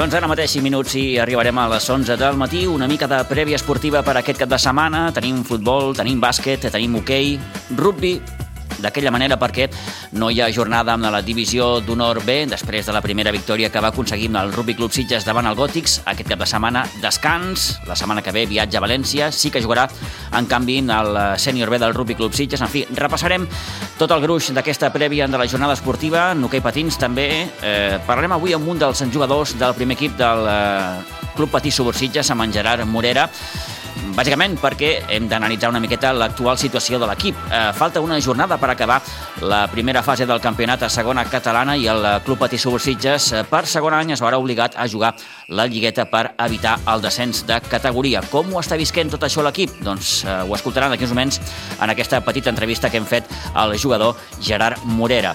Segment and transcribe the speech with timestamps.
[0.00, 3.18] Doncs ara mateix 5 minuts i arribarem a les 11 del matí, una mica de
[3.28, 5.02] prèvia esportiva per aquest cap de setmana.
[5.12, 7.34] Tenim futbol, tenim bàsquet, tenim hoquei,
[7.76, 8.14] rugby,
[8.82, 9.68] d'aquella manera perquè
[10.18, 13.80] no hi ha jornada amb la divisió d'honor B després de la primera victòria que
[13.80, 16.00] va aconseguir amb el Rugby Club Sitges davant el Gòtics.
[16.10, 19.88] Aquest cap de setmana descans, la setmana que ve viatge a València, sí que jugarà
[20.36, 22.60] en canvi el sènior B del Rugby Club Sitges.
[22.60, 23.46] En fi, repassarem
[23.98, 27.28] tot el gruix d'aquesta prèvia de la jornada esportiva, en hoquei patins també.
[27.62, 32.30] Eh, parlarem avui amb un dels jugadors del primer equip del eh, Club Patí Subursitges,
[32.30, 33.28] amb en Gerard Morera,
[34.16, 37.36] bàsicament perquè hem d'analitzar una miqueta l'actual situació de l'equip.
[37.50, 39.00] Eh, falta una jornada per acabar
[39.40, 43.64] la primera fase del campionat a segona catalana i el Club Patí Subursitges eh, per
[43.66, 45.14] segon any es veurà obligat a jugar
[45.48, 48.22] la lligueta per evitar el descens de categoria.
[48.30, 49.78] Com ho està visquent tot això l'equip?
[49.84, 51.40] Doncs eh, ho escoltaran d'aquí uns moments
[51.80, 55.34] en aquesta petita entrevista que hem fet al jugador Gerard Morera.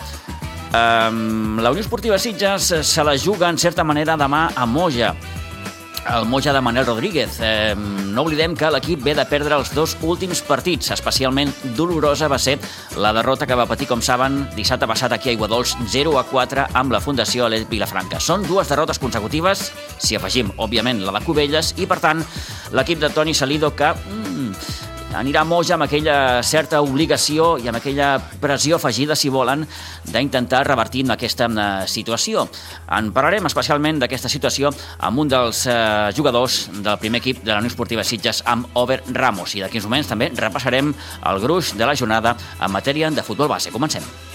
[0.76, 5.14] La Unió Esportiva Sitges se la juga en certa manera demà a Moja
[6.14, 7.40] el Moja de Manel Rodríguez.
[7.42, 10.92] Eh, no oblidem que l'equip ve de perdre els dos últims partits.
[10.96, 12.58] Especialment dolorosa va ser
[12.98, 16.70] la derrota que va patir, com saben, dissabte passat aquí a Iguadols 0 a 4
[16.74, 18.20] amb la Fundació Alet Vilafranca.
[18.20, 22.24] Són dues derrotes consecutives, si afegim, òbviament, la de Cubelles, i, per tant,
[22.76, 23.94] l'equip de Toni Salido que...
[25.16, 29.64] Anirà Moja amb aquella certa obligació i amb aquella pressió afegida, si volen,
[30.12, 32.46] d'intentar revertir aquesta eh, situació.
[32.98, 37.62] En parlarem especialment d'aquesta situació amb un dels eh, jugadors del primer equip de la
[37.64, 39.56] Unió Esportiva Sitges, amb Over Ramos.
[39.56, 43.48] I d'aquí uns moments també repassarem el gruix de la jornada en matèria de futbol
[43.48, 43.72] base.
[43.72, 44.35] Comencem.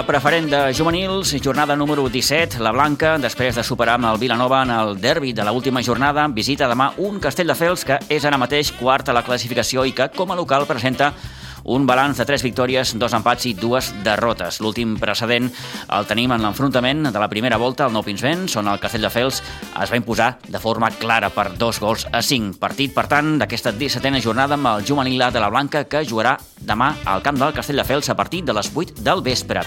[0.00, 4.62] La preferent de juvenils, jornada número 17, la Blanca, després de superar amb el Vilanova
[4.64, 9.10] en el derbi de l'última jornada, visita demà un Castelldefels que és ara mateix quart
[9.10, 11.10] a la classificació i que, com a local, presenta
[11.64, 14.60] un balanç de tres victòries, dos empats i dues derrotes.
[14.60, 15.50] L'últim precedent
[15.96, 19.42] el tenim en l'enfrontament de la primera volta al Nou Pinsbens, on el Castelldefels
[19.82, 22.58] es va imposar de forma clara per dos gols a cinc.
[22.60, 26.94] Partit, per tant, d'aquesta 17a jornada amb el juvenil de la Blanca que jugarà demà
[27.08, 29.62] al camp del Castelldefels a partir de les 8 del vespre.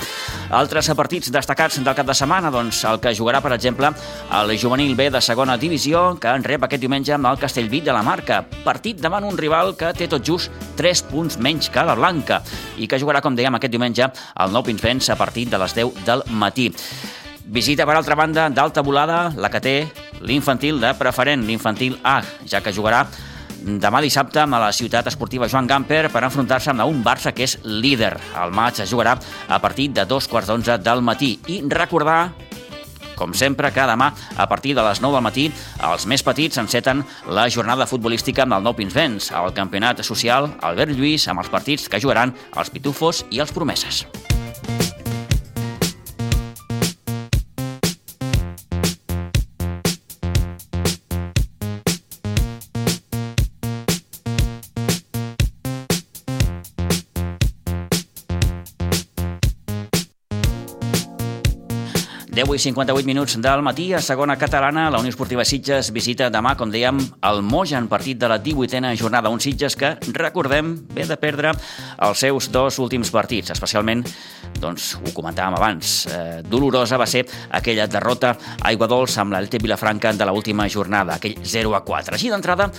[0.54, 3.92] Altres partits destacats del cap de setmana, doncs el que jugarà, per exemple,
[4.40, 7.94] el juvenil B de segona divisió, que en rep aquest diumenge amb el Castellví de
[7.94, 8.44] la Marca.
[8.64, 12.42] Partit davant un rival que té tot just 3 punts menys que la Blanca
[12.78, 16.06] i que jugarà, com dèiem, aquest diumenge al Nou Pinsbens a partir de les 10
[16.06, 16.70] del matí.
[17.44, 19.76] Visita, per altra banda, d'alta volada, la que té
[20.24, 23.04] l'infantil de preferent, l'infantil A, ja que jugarà
[23.64, 27.58] demà dissabte amb la ciutat esportiva Joan Gamper per enfrontar-se amb un Barça que és
[27.64, 28.12] líder.
[28.42, 29.16] El maig es jugarà
[29.48, 31.38] a partir de dos quarts d'onze del matí.
[31.48, 32.34] I recordar
[33.16, 35.48] com sempre, que demà, a partir de les 9 del matí,
[35.92, 40.98] els més petits enceten la jornada futbolística amb el Nou Pinsbens, el campionat social Albert
[40.98, 44.06] Lluís, amb els partits que jugaran els Pitufos i els Promeses.
[62.34, 66.56] 10 i 58 minuts del matí, a segona catalana, la Unió Esportiva Sitges visita demà,
[66.58, 66.98] com dèiem,
[67.30, 69.30] el Moja en partit de la 18a jornada.
[69.30, 74.02] Un Sitges que, recordem, ve de perdre els seus dos últims partits, especialment,
[74.58, 79.62] doncs, ho comentàvem abans, eh, dolorosa va ser aquella derrota a Aigua Dols amb l'Elte
[79.62, 82.16] Vilafranca de l'última jornada, aquell 0 a 4.
[82.18, 82.72] Així d'entrada,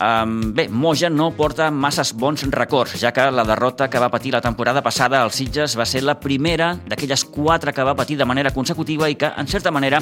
[0.00, 0.24] eh,
[0.56, 4.40] bé, Moja no porta masses bons records, ja que la derrota que va patir la
[4.40, 8.52] temporada passada al Sitges va ser la primera d'aquelles quatre que va patir de manera
[8.52, 10.00] consecutiva positiva i que, en certa manera,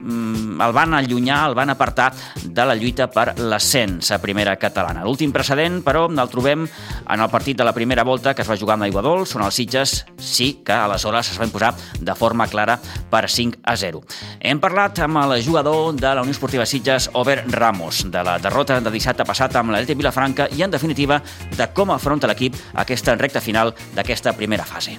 [0.00, 2.12] mm, el van allunyar, el van apartar
[2.42, 5.04] de la lluita per l'ascens a primera catalana.
[5.04, 6.66] L'últim precedent, però, el trobem
[7.08, 9.42] en el partit de la primera volta que es va jugar amb l'Aigua Dols, on
[9.42, 12.78] els Sitges sí que aleshores es va imposar de forma clara
[13.10, 14.02] per 5 a 0.
[14.40, 18.80] Hem parlat amb el jugador de la Unió Esportiva Sitges, Over Ramos, de la derrota
[18.80, 21.22] de dissabte passat amb l'Elte Vilafranca i, en definitiva,
[21.56, 24.98] de com afronta l'equip aquesta recta final d'aquesta primera fase.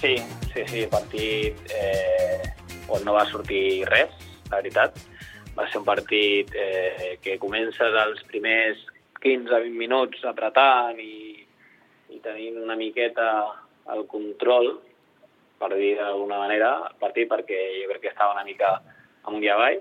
[0.00, 0.16] Sí,
[0.52, 4.14] sí, sí, partit eh, on no va sortir res,
[4.50, 4.96] la veritat.
[5.56, 8.80] Va ser un partit eh, que comença dels primers
[9.22, 11.44] 15-20 minuts apretant i,
[12.10, 13.28] i tenint una miqueta
[13.92, 14.72] el control,
[15.60, 18.74] per dir d'alguna manera, el partit, perquè jo crec que estava una mica
[19.28, 19.78] amunt i avall.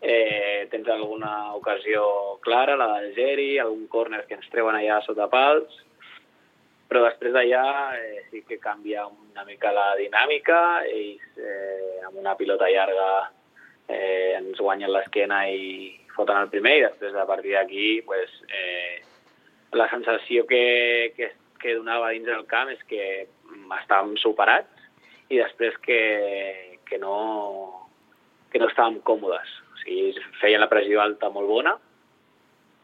[0.00, 5.28] Eh, tens alguna ocasió clara, la del Geri, algun córner que ens treuen allà sota
[5.28, 5.82] pals,
[6.90, 7.64] però després d'allà
[7.94, 10.58] eh, sí que canvia una mica la dinàmica,
[10.90, 13.10] ells eh, amb una pilota llarga
[13.86, 18.98] eh, ens guanyen l'esquena i foten el primer i després a partir d'aquí pues, eh,
[19.78, 21.30] la sensació que, que,
[21.62, 23.06] que donava dins del camp és que
[23.78, 24.90] estàvem superats
[25.30, 26.00] i després que,
[26.90, 27.86] que, no,
[28.50, 29.52] que no estàvem còmodes.
[29.70, 30.10] O sigui,
[30.42, 31.76] feien la pressió alta molt bona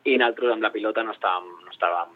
[0.06, 2.14] i nosaltres amb la pilota no estàvem, no estàvem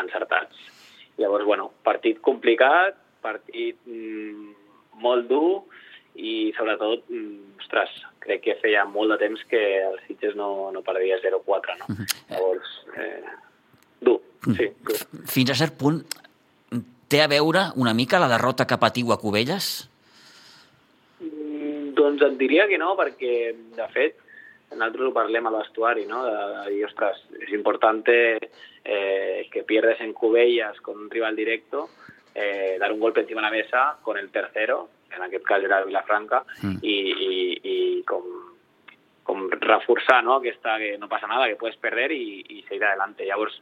[0.00, 0.81] encertats.
[1.20, 4.54] Llavors, bueno, partit complicat, partit mm,
[5.02, 5.62] molt dur
[6.16, 7.92] i sobretot, mm, ostres,
[8.22, 11.88] crec que feia molt de temps que el Sitges no, no perdia 0-4, no?
[11.88, 12.08] Mhm.
[12.30, 13.22] Llavors, eh,
[14.00, 14.56] dur, mm.
[14.58, 14.98] sí, dur.
[15.30, 16.02] Fins a cert punt,
[17.12, 19.70] té a veure una mica la derrota que patiu a Cubelles?
[21.20, 24.21] Mm, doncs et diria que no, perquè, de fet,
[24.74, 26.24] nosaltres ho parlem a l'estuari, no?
[26.26, 31.88] de, de dir, ostres, és important eh, que pierdes en Cubelles con un rival directo,
[32.34, 35.84] eh, dar un golpe encima de la mesa con el tercero, en aquest cas era
[35.84, 36.78] Vilafranca, mm.
[36.82, 37.76] i, i, i
[38.08, 38.24] com,
[39.22, 40.38] com reforçar no?
[40.38, 43.26] aquesta que no passa nada, que puedes perder i, i seguir adelante.
[43.28, 43.60] Llavors,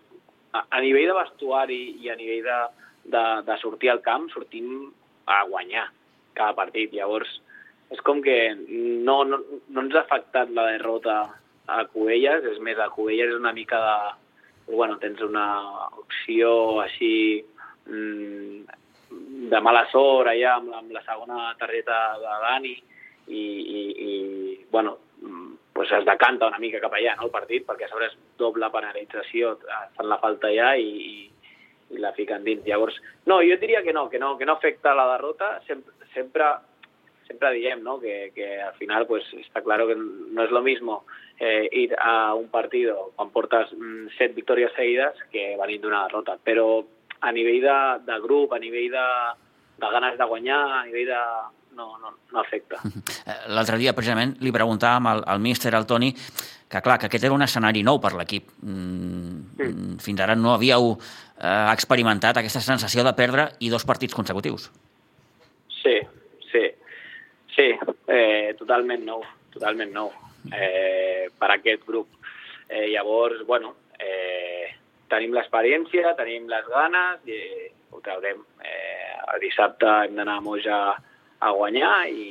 [0.53, 2.59] a, a nivell de vestuari i a nivell de,
[3.12, 4.91] de, de sortir al camp, sortim
[5.27, 5.89] a guanyar
[6.35, 6.95] cada partit.
[6.95, 7.41] Llavors,
[7.91, 11.21] és com que no, no, no ens ha afectat la derrota
[11.71, 13.97] a Cubelles, és més, a Cubelles és una mica de...
[14.71, 15.47] Bueno, tens una
[15.99, 17.43] opció així
[17.91, 18.61] mmm,
[19.51, 22.75] de mala sort allà amb, amb la segona targeta de Dani
[23.27, 24.13] i, i, i
[24.71, 24.97] bueno,
[25.73, 28.71] pues es decanta una mica cap allà no, el partit, perquè a sobre és doble
[28.71, 29.57] penalització,
[29.97, 31.55] fan la falta allà i, i,
[31.97, 32.63] i la fiquen dins.
[32.67, 36.51] Llavors, no, jo diria que no, que no, que no afecta la derrota, sempre, sempre
[37.31, 38.00] sempre diem ¿no?
[38.00, 41.05] que, que al final pues está claro que no es lo mismo
[41.38, 46.37] eh, ir a un partido quan portes mm, set victòries seguides que venint d'una derrota,
[46.43, 46.82] però
[47.21, 47.79] a nivell de,
[48.09, 49.06] de grup, a nivell de,
[49.79, 51.23] de ganes de guanyar, a nivell de...
[51.79, 52.82] no, no, no afecta.
[53.31, 56.09] Eh, l'altre dia, precisament, li preguntàvem al, al míster, al Toni,
[56.71, 58.49] que clar, que aquest era un escenari nou per l'equip.
[58.65, 59.99] Mm, mm.
[60.03, 64.71] Fins ara no havíeu eh, experimentat aquesta sensació de perdre i dos partits consecutius.
[65.83, 66.00] Sí,
[67.61, 67.75] Sí,
[68.09, 69.21] eh, totalment nou,
[69.53, 70.07] totalment nou
[70.49, 72.15] eh, per aquest grup.
[72.71, 74.71] Eh, llavors, bueno, eh,
[75.12, 77.41] tenim l'experiència, tenim les ganes i
[77.93, 78.41] ho traurem.
[78.65, 82.31] Eh, el dissabte hem d'anar a Moja a guanyar i,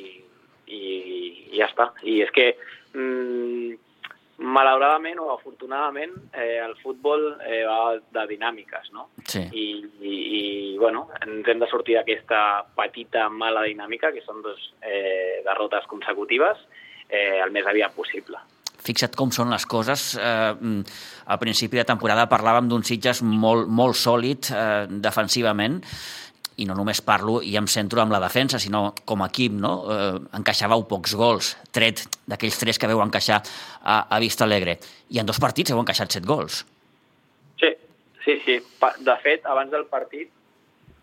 [0.66, 1.92] i, i ja està.
[2.02, 2.48] I és que
[2.96, 3.78] mm,
[4.40, 9.10] malauradament o afortunadament, eh, el futbol eh, va de dinàmiques, no?
[9.28, 9.42] Sí.
[9.52, 9.66] I,
[10.00, 10.44] i, i,
[10.80, 12.42] bueno, ens hem de sortir d'aquesta
[12.78, 16.64] petita mala dinàmica, que són dos eh, derrotes consecutives,
[17.10, 18.40] eh, el més aviat possible.
[18.80, 20.14] Fixa't com són les coses.
[20.16, 20.80] Eh,
[21.28, 25.82] al principi de temporada parlàvem d'un Sitges molt, molt sòlid eh, defensivament
[26.60, 29.74] i no només parlo i em centro amb la defensa, sinó com a equip, no?
[29.94, 34.78] Eh, encaixàveu pocs gols, tret d'aquells tres que veu encaixar a, a Vista Alegre.
[35.10, 36.64] I en dos partits heu encaixat set gols.
[37.62, 37.72] Sí,
[38.26, 38.60] sí, sí.
[39.06, 40.32] De fet, abans del partit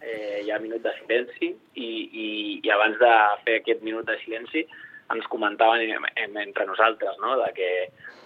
[0.00, 2.26] eh, hi ha minut de silenci i, i,
[2.62, 3.12] i abans de
[3.44, 4.66] fer aquest minut de silenci
[5.14, 6.06] ens comentaven
[6.42, 7.36] entre nosaltres no?
[7.38, 7.70] de, que,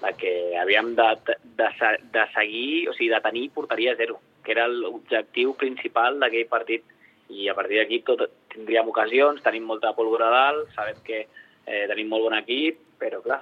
[0.00, 1.08] de que havíem de,
[1.60, 1.68] de,
[2.14, 6.86] de seguir, o sigui, de tenir porteria zero, que era l'objectiu principal d'aquell partit
[7.30, 11.86] i a partir d'aquí tot, tindríem ocasions, tenim molta pólvora a dalt, sabem que eh,
[11.90, 13.40] tenim molt bon equip, però clar,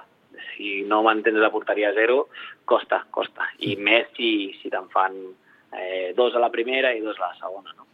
[0.53, 2.27] si no mantens la porteria a zero,
[2.65, 3.49] costa, costa.
[3.65, 4.31] I més si,
[4.61, 5.17] si te'n fan
[5.73, 7.87] eh, dos a la primera i dos a la segona, no?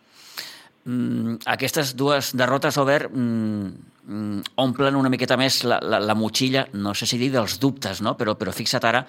[0.86, 3.70] Mm, aquestes dues derrotes, Albert, mm,
[4.06, 8.04] mm, omplen una miqueta més la, la, la motxilla, no sé si dir dels dubtes,
[8.06, 8.14] no?
[8.20, 9.02] però, però fixa't ara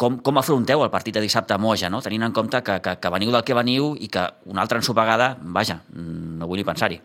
[0.00, 2.00] com, com afronteu el partit de dissabte a Moja, no?
[2.04, 5.34] tenint en compte que, que, que veniu del que veniu i que una altra ensopegada,
[5.58, 7.00] vaja, no vull ni pensar-hi.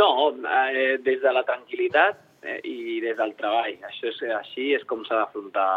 [0.00, 3.78] No, eh, des de la tranquil·litat eh, i des del treball.
[3.88, 5.70] Això és, així és com s'ha d'afrontar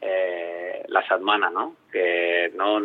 [0.00, 1.68] eh, la setmana, no?
[1.92, 2.80] Que no,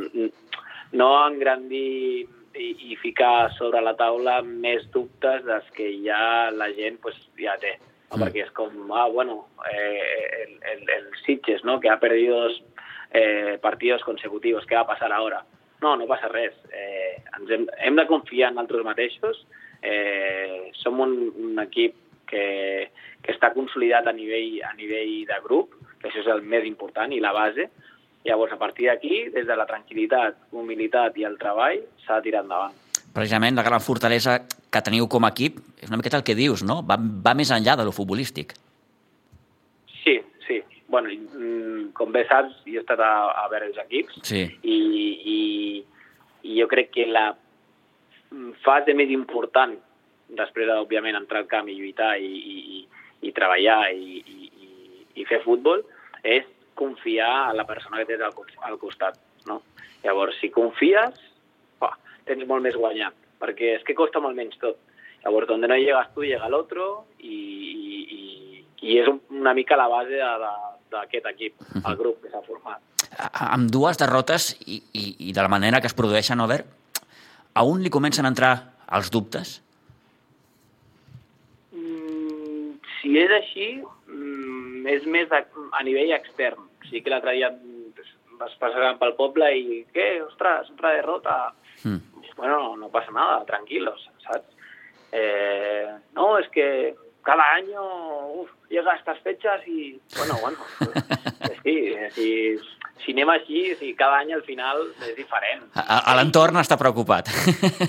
[1.00, 2.28] no engrandir
[2.60, 7.56] i, i ficar sobre la taula més dubtes dels que ja la gent pues, ja
[7.62, 7.78] té
[8.12, 8.18] ¿no?
[8.18, 8.28] Mm.
[8.28, 11.80] perquè és com, ah, bueno, eh, el, el, el Sitges, ¿no?
[11.80, 12.64] que ha perdido dos
[13.14, 15.44] eh, partidos consecutivos, què va passar ara?
[15.82, 16.54] No, no passa res.
[16.70, 19.46] Eh, ens hem, hem de confiar en nosaltres mateixos.
[19.82, 21.96] Eh, som un, un equip
[22.30, 22.92] que,
[23.24, 27.12] que està consolidat a nivell, a nivell de grup, que això és el més important
[27.12, 27.72] i la base.
[28.28, 32.46] Llavors, a partir d'aquí, des de la tranquil·litat, humilitat i el treball, s'ha de tirar
[32.46, 32.78] endavant
[33.14, 34.40] precisament la gran fortalesa
[34.72, 36.82] que teniu com a equip és una miqueta el que dius, no?
[36.88, 38.54] Va, va més enllà de lo futbolístic.
[40.04, 40.62] Sí, sí.
[40.92, 44.46] Bueno, mm, com bé saps, jo he estat a, a veure els equips sí.
[44.62, 44.78] i,
[45.36, 45.40] i
[46.44, 47.32] i jo crec que la
[48.66, 49.76] fase més important,
[50.38, 52.82] després d'òbviament entrar al camp i lluitar i, i,
[53.28, 55.84] i treballar i, i, i fer futbol,
[56.24, 56.48] és
[56.80, 58.38] confiar en la persona que tens al,
[58.70, 59.20] al costat.
[59.50, 59.60] No?
[60.06, 61.20] Llavors, si confies,
[61.84, 61.92] oh,
[62.30, 64.80] tens molt més guanyat, perquè és que costa molt menys tot.
[65.24, 66.86] Llavors, on no llegas tu, llega l'altre,
[67.22, 68.22] i, i,
[68.82, 70.18] i, és una mica la base
[70.92, 72.82] d'aquest equip, el grup que s'ha format.
[73.46, 76.64] Amb dues derrotes i, i, i de la manera que es produeixen, Over,
[77.54, 78.54] a un li comencen a entrar
[78.98, 79.60] els dubtes?
[81.76, 83.68] Mm, si és així,
[84.08, 85.44] mm, és més a,
[85.78, 86.66] a nivell extern.
[86.90, 87.52] Sí que l'altre dia
[88.42, 91.36] vas passar pel poble i què, ostres, otra derrota.
[91.84, 92.26] Mm.
[92.38, 94.48] Bueno, no pasa nada, tranquilos, ¿sabes?
[95.12, 97.82] Eh, no, es que cada año
[98.34, 100.58] uf, llega a estas fechas y, bueno, bueno,
[101.64, 102.58] sí, sí,
[103.02, 105.64] si anem així, si cada any al final és diferent.
[105.74, 107.30] A, a l'entorn està preocupat.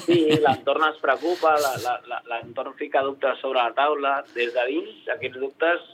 [0.07, 1.55] Sí, l'entorn es preocupa,
[2.31, 4.15] l'entorn fica dubtes sobre la taula.
[4.37, 5.85] Des de dins, aquests dubtes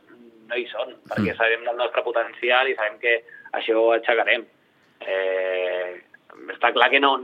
[0.48, 1.38] no hi són, perquè mm.
[1.40, 3.18] sabem del nostre potencial i sabem que
[3.58, 4.46] això ho aixecarem.
[5.02, 5.98] Eh,
[6.54, 7.16] està clar que no,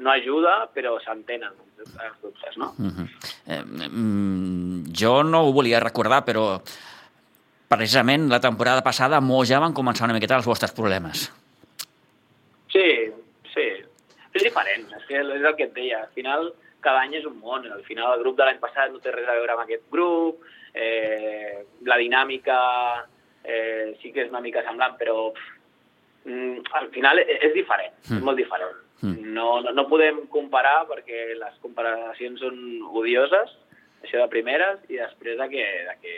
[0.00, 1.54] no ajuda, però s'entenen
[1.84, 2.74] els dubtes, no?
[2.78, 3.08] Mm -hmm.
[3.46, 6.60] eh, mm, jo no ho volia recordar, però
[7.68, 11.32] precisament la temporada passada mo ja van començar una miqueta els vostres problemes.
[12.70, 12.88] Sí,
[13.54, 13.66] sí.
[14.34, 16.02] És diferent, és, que és el que et deia.
[16.02, 17.66] Al final, cada any és un món.
[17.70, 20.42] Al final, el grup de l'any passat no té res a veure amb aquest grup.
[20.74, 22.58] Eh, la dinàmica
[23.44, 25.52] eh, sí que és una mica semblant, però pff,
[26.26, 28.16] mm, al final és diferent, mm.
[28.18, 28.83] és molt diferent.
[29.02, 29.34] Mm.
[29.34, 32.56] No, no, no podem comparar perquè les comparacions són
[32.94, 33.52] odioses,
[34.04, 36.14] això de primeres, i després de que, de que,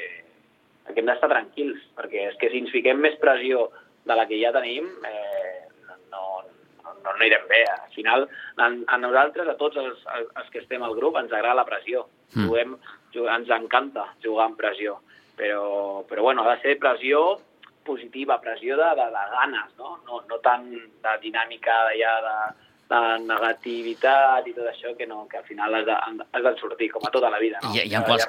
[0.87, 3.69] de que hem d'estar tranquils, perquè és que si ens fiquem més pressió
[4.07, 7.63] de la que ja tenim, eh, no, no, no anirem bé.
[7.73, 11.63] Al final, a, a nosaltres, a tots els, els que estem al grup, ens agrada
[11.63, 12.07] la pressió.
[12.35, 12.47] Mm.
[12.47, 12.77] Juguem,
[13.15, 15.01] juguem, ens encanta jugar amb pressió.
[15.37, 17.41] Però, però bueno, ha de ser pressió
[17.87, 19.99] positiva, pressió de, de, de ganes, no?
[20.07, 22.37] No, no tant de dinàmica ja de,
[22.87, 26.89] de negativitat i tot això que no, que al final has de, has de sortir,
[26.93, 27.59] com a tota la vida.
[27.65, 27.73] No?
[27.75, 28.27] I, i en, quals...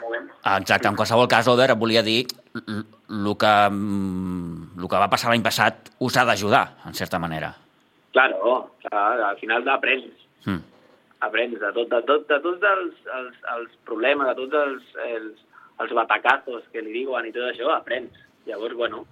[0.56, 2.24] Exacte, en qualsevol cas, Oder, volia dir
[2.58, 7.54] el que, mm, el que va passar l'any passat us ha d'ajudar, en certa manera.
[8.18, 10.26] Claro, clar, al final aprens.
[10.46, 10.64] Mm.
[11.28, 15.46] Aprens de, tot, de, tot, de tots els, els, els problemes, de tots els, els,
[15.86, 18.18] els batacazos que li diuen i tot això, aprens.
[18.50, 19.06] Llavors, bueno,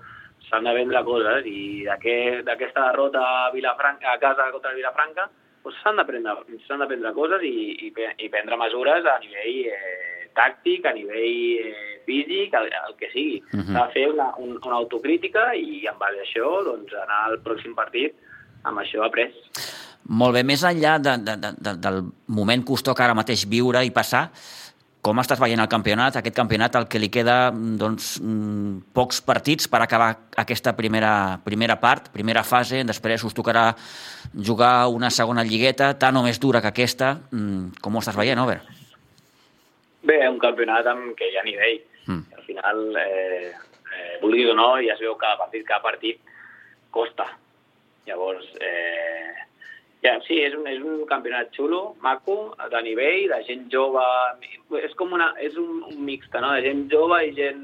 [0.50, 5.30] s'han de vendre coses i d'aquesta derrota a, Vilafranca, a casa contra el Vilafranca
[5.66, 7.56] doncs s'han de, prendre, de prendre coses i,
[7.88, 7.94] i,
[8.26, 13.42] i prendre mesures a nivell eh, tàctic, a nivell eh, físic, el, el que sigui.
[13.52, 13.74] Uh -huh.
[13.74, 17.42] S'ha de fer una, un, una autocrítica i en base a això doncs, anar al
[17.42, 18.14] pròxim partit
[18.64, 19.32] amb això après.
[20.06, 23.82] Molt bé, més enllà de, de, de, del moment que us toca ara mateix viure
[23.86, 24.30] i passar,
[25.06, 26.16] com estàs veient el campionat?
[26.18, 30.08] Aquest campionat el que li queda doncs, mm, pocs partits per acabar
[30.42, 33.68] aquesta primera, primera part, primera fase, després us tocarà
[34.34, 37.20] jugar una segona lligueta tan o més dura que aquesta.
[37.32, 38.60] Mm, com ho estàs veient, Over?
[40.02, 41.80] Bé, un campionat amb què hi ha nivell.
[42.08, 42.24] Mm.
[42.38, 46.20] Al final, eh, eh, vulguis o no, ja es veu cada partit, cada partit
[46.90, 47.30] costa.
[48.08, 49.45] Llavors, eh,
[50.06, 54.04] ja, sí, és un, és un campionat xulo, maco, de nivell, de gent jove...
[54.82, 57.64] És com una, és un, un mixta, no?, de gent jove i gent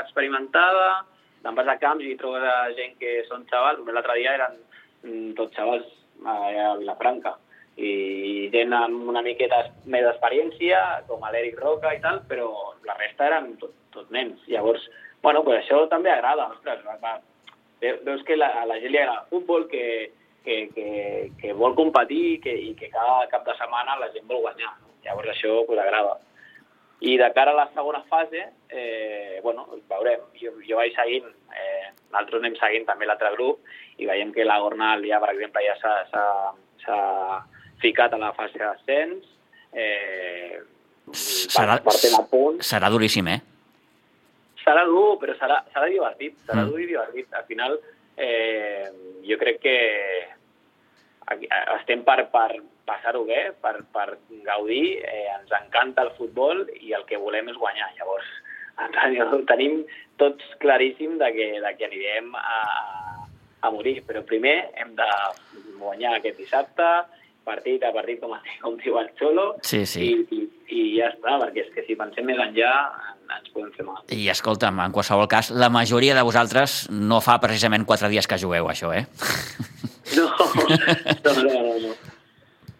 [0.00, 1.02] experimentada,
[1.44, 4.56] te'n vas a camps i trobes a gent que són xavals, l'altre dia eren
[5.04, 5.86] mm, tots xavals
[6.24, 7.36] a Vilafranca,
[7.78, 12.48] i gent amb una miqueta més d'experiència, com l'Eric Roca i tal, però
[12.88, 14.40] la resta eren tot, tot nens.
[14.50, 14.88] Llavors,
[15.22, 17.18] bueno, pues això també agrada, ostres, va, va.
[17.80, 19.84] veus que la, a la gent li agrada el futbol, que,
[20.48, 24.40] que, que, que vol competir que, i que cada cap de setmana la gent vol
[24.46, 24.72] guanyar.
[24.80, 24.94] No?
[25.04, 26.16] Llavors això pues, agrada.
[27.04, 28.40] I de cara a la segona fase,
[28.74, 30.24] eh, bueno, veurem.
[30.40, 33.60] Jo, jo vaig seguint, eh, nosaltres anem seguint també l'altre grup
[34.00, 36.96] i veiem que la Gornal ja, per exemple, ja s'ha
[37.82, 39.28] ficat a la fase d'ascens.
[39.76, 40.58] Eh,
[41.12, 42.58] serà, a punt.
[42.64, 43.38] serà duríssim, eh?
[44.64, 46.34] Serà dur, però serà, serà divertit.
[46.48, 46.72] Serà mm.
[46.72, 47.30] dur i divertit.
[47.38, 47.78] Al final,
[48.18, 48.90] eh,
[49.28, 49.76] jo crec que
[51.28, 54.08] estem per, per passar-ho bé, per, per
[54.46, 57.90] gaudir, eh, ens encanta el futbol i el que volem és guanyar.
[57.98, 58.30] Llavors,
[59.52, 59.82] tenim
[60.20, 62.58] tots claríssim de que, de que anirem a,
[63.60, 65.08] a morir, però primer hem de
[65.78, 66.88] guanyar aquest dissabte,
[67.48, 70.08] partit a partit, com, com diu el Xolo, sí, sí.
[70.08, 72.72] I, i, i ja està, perquè és que si pensem més enllà
[73.28, 74.00] ens podem fer mal.
[74.14, 78.40] I escolta'm, en qualsevol cas, la majoria de vosaltres no fa precisament quatre dies que
[78.40, 79.04] jugueu, això, eh?
[80.18, 81.96] No, no, no, no.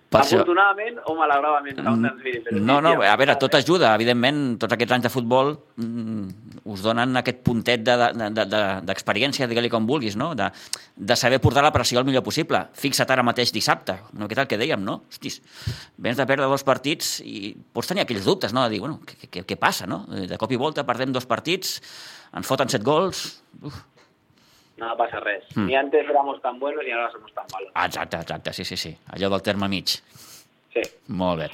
[0.09, 1.13] Per Afortunadament això...
[1.13, 2.39] o malauradament, segons ens miri.
[2.47, 3.91] Però no, no, a veure, tot ajuda.
[3.99, 9.53] Evidentment, tots aquests anys de futbol mm, us donen aquest puntet d'experiència, de, de, de,
[9.53, 10.31] digue-li com vulguis, no?
[10.39, 10.47] De,
[10.97, 12.63] de saber portar la pressió el millor possible.
[12.81, 14.31] Fixa't ara mateix dissabte, no?
[14.31, 15.03] Què tal que dèiem, no?
[15.13, 15.43] Hostis,
[16.01, 18.65] vens de perdre dos partits i pots tenir aquells dubtes, no?
[18.65, 20.07] De dir, bueno, què, què, què passa, no?
[20.09, 21.77] De cop i volta perdem dos partits,
[22.33, 23.29] ens foten set gols...
[23.61, 23.85] Uf,
[24.79, 25.45] no passa res.
[25.57, 25.67] Mm.
[25.67, 27.71] Ni antes éramos tan buenos ni ahora somos tan malos.
[27.75, 28.97] Exacte, exacte, sí, sí, sí.
[29.13, 29.99] Allò del terme mig.
[30.73, 30.83] Sí.
[31.09, 31.51] Molt bé.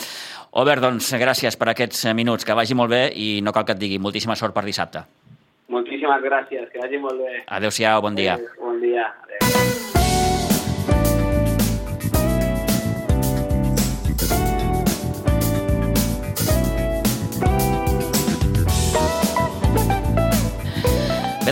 [0.61, 2.45] Obert, doncs, gràcies per aquests minuts.
[2.45, 3.99] Que vagi molt bé i no cal que et digui.
[3.99, 5.05] Moltíssima sort per dissabte.
[5.73, 6.71] Moltíssimes gràcies.
[6.71, 7.43] Que vagi molt bé.
[7.47, 8.39] Adéu-siau, bon dia.
[8.39, 9.11] Adéu, bon dia.
[9.25, 10.04] Adéu.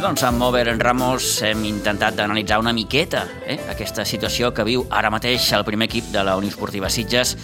[0.03, 5.13] Doncs amb Over Ramos hem intentat analitzar una miqueta eh, aquesta situació que viu ara
[5.15, 7.37] mateix el primer equip de la Unió Esportiva Sitges.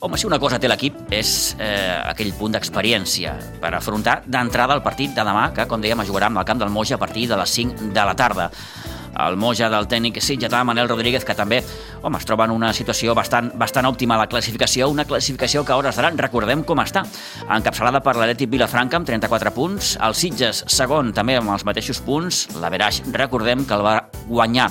[0.00, 4.84] Home, si una cosa té l'equip és eh, aquell punt d'experiència per afrontar d'entrada el
[4.86, 7.36] partit de demà, que, com dèiem, jugarà amb el camp del Moja a partir de
[7.36, 8.48] les 5 de la tarda
[9.26, 11.62] el Moja del tècnic sitgetà Manel Rodríguez, que també
[12.02, 15.72] home, es troba en una situació bastant, bastant òptima a la classificació, una classificació que
[15.72, 17.04] a hores d'ara recordem com està,
[17.48, 22.46] encapçalada per l'Atlètic Vilafranca amb 34 punts, el Sitges segon també amb els mateixos punts,
[22.60, 23.98] la Veraix recordem que el va
[24.28, 24.68] guanyar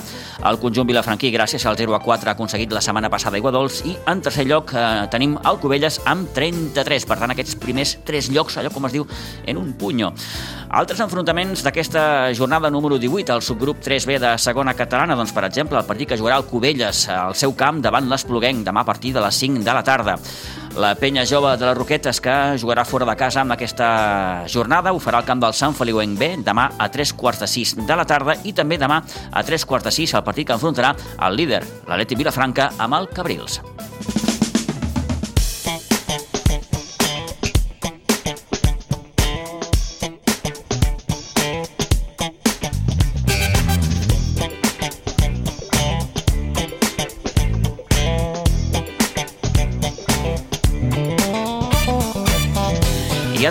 [0.48, 3.96] el conjunt vilafranquí gràcies al 0 a 4 aconseguit la setmana passada a Iguadols i
[4.06, 8.58] en tercer lloc eh, tenim el Cubelles amb 33, per tant aquests primers tres llocs,
[8.58, 9.06] allò com es diu,
[9.46, 10.12] en un punyo.
[10.68, 12.02] Altres enfrontaments d'aquesta
[12.36, 16.18] jornada número 18, al subgrup 3B de segona catalana, doncs, per exemple, el partit que
[16.20, 19.74] jugarà el Cubelles al seu camp davant l'Espluguenc demà a partir de les 5 de
[19.74, 20.18] la tarda.
[20.78, 23.88] La penya jove de les Roquetes que jugarà fora de casa amb aquesta
[24.52, 27.76] jornada ho farà al camp del Sant Feliuenc B demà a 3 quarts de 6
[27.88, 29.00] de la tarda i també demà
[29.32, 30.92] a 3 quarts de 6 el partit que enfrontarà
[31.26, 33.62] el líder, l'Aleti Vilafranca, amb el Cabrils.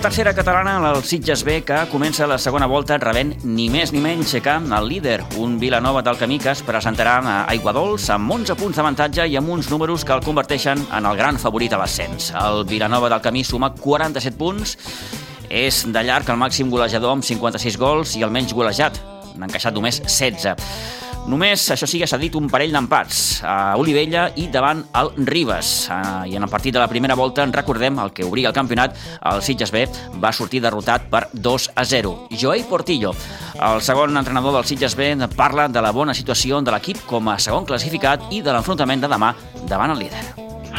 [0.08, 4.38] Tercera catalana, el Sitges B, que comença la segona volta rebent ni més ni menys
[4.40, 8.56] que el líder, un Vilanova del Camí que es presentarà a Aigua Dols amb 11
[8.56, 12.30] punts d'avantatge i amb uns números que el converteixen en el gran favorit a l'ascens.
[12.32, 14.78] El Vilanova del Camí suma 47 punts,
[15.50, 19.02] és de llarg el màxim golejador amb 56 gols i el menys golejat,
[19.36, 20.56] n'ha encaixat només 16.
[21.28, 25.90] Només, això sí, s'ha dit un parell d'empats, a Olivella i davant el Ribes.
[25.92, 28.56] Ah, I en el partit de la primera volta, en recordem, el que obria el
[28.56, 28.96] campionat,
[29.34, 29.84] el Sitges B
[30.24, 32.16] va sortir derrotat per 2 a 0.
[32.32, 33.12] Joey Portillo,
[33.60, 37.38] el segon entrenador del Sitges B, parla de la bona situació de l'equip com a
[37.44, 39.36] segon classificat i de l'enfrontament de demà
[39.68, 40.24] davant el líder.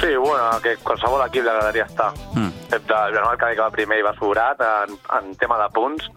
[0.01, 2.15] Sí, bueno, que qualsevol equip li agradaria estar.
[2.33, 2.53] Mm.
[2.71, 6.09] Excepte el Vilanova que va primer i va sobrat en, en tema de punts.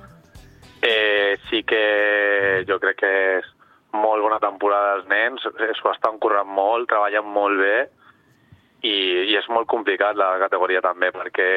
[0.82, 3.58] Eh, sí que jo crec que és
[3.93, 7.77] molt bona temporada dels nens, s'ho estan currant molt, treballen molt bé
[8.82, 8.93] i,
[9.32, 11.49] i és molt complicat la categoria també perquè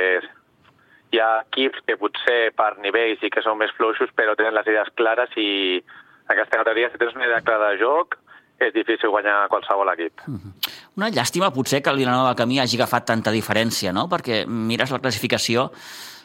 [1.14, 4.68] hi ha equips que potser per nivell sí que són més fluixos però tenen les
[4.70, 8.18] idees clares i en aquesta categoria si tens una idea clara de joc
[8.62, 10.20] és difícil guanyar qualsevol equip.
[10.26, 10.52] Mm -hmm.
[10.96, 14.06] Una llàstima potser que el Vilanova del Camí hagi agafat tanta diferència, no?
[14.08, 15.70] Perquè mires la classificació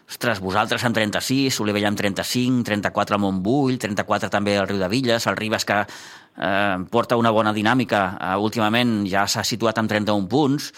[0.09, 4.89] Ostres, vosaltres amb 36, Olivella amb 35, 34 al Montbull, 34 també al Riu de
[4.89, 9.91] Villes, el Ribes que eh, porta una bona dinàmica, eh, últimament ja s'ha situat amb
[9.91, 10.71] 31 punts.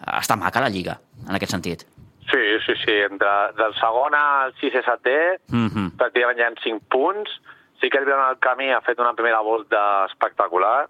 [0.00, 0.96] Està maca la Lliga,
[1.28, 1.84] en aquest sentit.
[2.30, 2.96] Sí, sí, sí.
[3.04, 5.16] Entre, del segon al 6 i 7
[5.48, 5.90] mm -hmm.
[6.00, 7.30] pràcticament hi ha 5 punts.
[7.80, 10.88] Sí que el Vilanova del Camí ha fet una primera volta espectacular,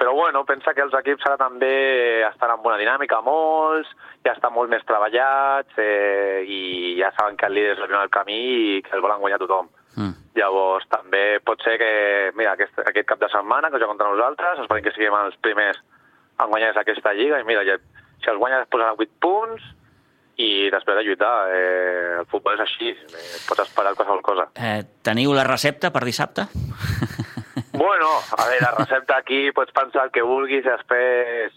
[0.00, 3.90] però bueno, pensa que els equips ara també estan en bona dinàmica, molts,
[4.24, 6.60] ja estan molt més treballats eh, i
[6.96, 8.38] ja saben que el líder és el del camí
[8.78, 9.68] i que el volen guanyar tothom.
[10.00, 10.14] Mm.
[10.40, 11.90] Llavors, també pot ser que,
[12.32, 15.82] mira, aquest, aquest cap de setmana que joc contra nosaltres, esperem que siguem els primers
[16.40, 17.76] en guanyar aquesta lliga i mira, ja,
[18.24, 19.68] si els guanyes es posen a 8 punts
[20.40, 21.34] i després de lluitar.
[21.52, 24.48] Eh, el futbol és així, eh, pots esperar qualsevol cosa.
[24.56, 26.48] Eh, teniu la recepta per dissabte?
[27.80, 31.54] Bueno, a veure, la recepta aquí pots pensar el que vulguis, després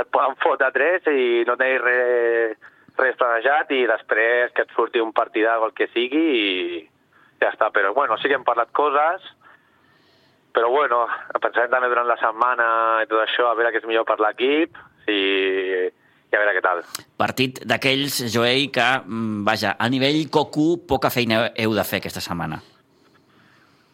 [0.00, 2.56] et poden fotre tres i no tenir res,
[2.98, 6.80] res planejat i després que et surti un partidà o el que sigui i
[7.38, 7.68] ja està.
[7.70, 9.28] Però bueno, sí que hem parlat coses,
[10.58, 11.04] però bueno,
[11.38, 12.66] pensarem també durant la setmana
[13.04, 14.74] i tot això, a veure què és millor per l'equip
[15.06, 15.20] i,
[15.86, 16.82] i a veure què tal.
[17.14, 22.26] Partit d'aquells, Joey, que, mm, vaja, a nivell cocu, poca feina heu de fer aquesta
[22.26, 22.58] setmana.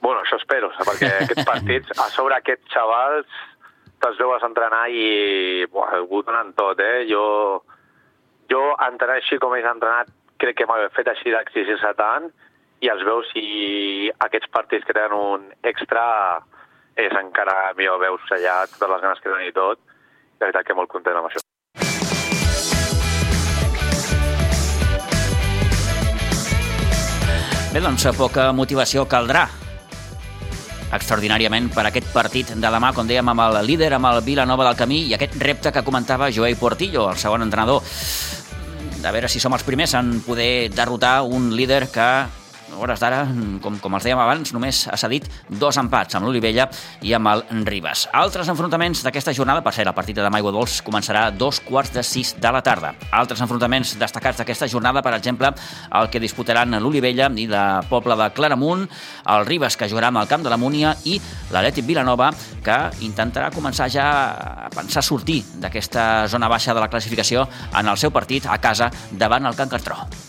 [0.07, 3.39] Bueno, això espero, perquè aquests partits, a sobre aquests xavals,
[3.99, 7.01] te'ls veus entrenar i buah, ho donen tot, eh?
[7.11, 7.25] Jo,
[8.47, 12.31] jo entrenar així com ells entrenat, crec que m'ha fet així d'exigir-se tant
[12.87, 16.07] i els veus si aquests partits que tenen un extra
[16.95, 19.83] és encara millor veus allà totes les ganes que tenen i tot.
[20.39, 21.43] De veritat que molt content amb això.
[27.75, 29.49] Bé, doncs poca motivació caldrà
[30.93, 34.79] extraordinàriament per aquest partit de demà, com dèiem, amb el líder, amb el Vilanova del
[34.79, 37.83] Camí, i aquest repte que comentava Joel Portillo, el segon entrenador.
[39.07, 42.09] A veure si som els primers en poder derrotar un líder que
[42.73, 43.23] a hores d'ara,
[43.63, 46.69] com, com els dèiem abans, només ha cedit dos empats amb l'Olivella
[47.07, 48.07] i amb el Ribas.
[48.17, 51.61] Altres enfrontaments d'aquesta jornada, per ser el partit de demà Aigua Dols començarà a dos
[51.65, 52.95] quarts de sis de la tarda.
[53.15, 55.53] Altres enfrontaments destacats d'aquesta jornada, per exemple,
[56.01, 58.87] el que disputaran l'Olivella i la Pobla de Claramunt,
[59.37, 61.19] el Ribas, que jugarà amb el Camp de la Múnia, i
[61.53, 62.33] l'Atlètic Vilanova,
[62.67, 64.07] que intentarà començar ja
[64.67, 68.91] a pensar sortir d'aquesta zona baixa de la classificació en el seu partit a casa
[69.13, 70.26] davant el Can Cartró.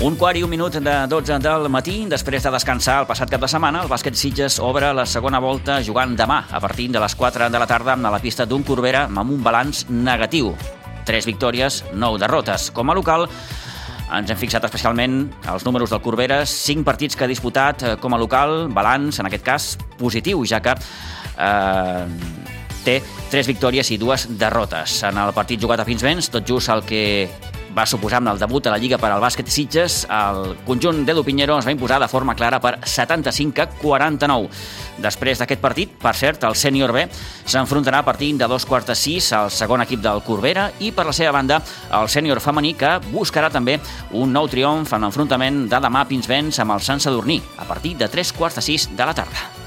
[0.00, 3.42] Un quart i un minut de 12 del matí, després de descansar el passat cap
[3.42, 7.14] de setmana, el bàsquet Sitges obre la segona volta jugant demà a partir de les
[7.14, 10.54] 4 de la tarda a la pista d'un Corbera amb un balanç negatiu.
[11.04, 12.70] Tres victòries, nou derrotes.
[12.72, 13.26] Com a local,
[14.08, 15.20] ens hem fixat especialment
[15.52, 19.28] els números del Corbera, cinc partits que ha disputat eh, com a local, balanç, en
[19.28, 19.68] aquest cas,
[20.00, 22.08] positiu, ja que eh,
[22.88, 25.02] té tres victòries i dues derrotes.
[25.12, 27.04] En el partit jugat a Pinsbens, tot just el que
[27.76, 31.22] va suposar amb el debut a la Lliga per al bàsquet Sitges, el conjunt d'Edu
[31.26, 34.50] Pinheiro es va imposar de forma clara per 75 a 49.
[35.00, 37.06] Després d'aquest partit, per cert, el sènior B
[37.44, 41.06] s'enfrontarà a partir de dos quarts de sis al segon equip del Corbera i, per
[41.08, 41.60] la seva banda,
[42.00, 43.78] el sènior femení que buscarà també
[44.12, 48.08] un nou triomf en l'enfrontament de demà Pinsbens amb el Sant Sadurní a partir de
[48.08, 49.59] tres quarts de sis de la tarda.